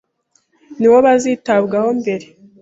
[0.79, 2.25] ni bo bazitabwaho mbere